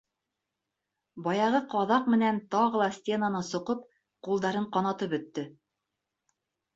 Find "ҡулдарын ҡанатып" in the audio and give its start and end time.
4.29-5.13